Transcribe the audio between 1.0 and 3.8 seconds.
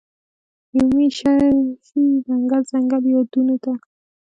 شي ځنګل، ځنګل یادونوته